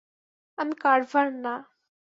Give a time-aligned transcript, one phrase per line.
[0.57, 1.53] আমি কার্ভার না।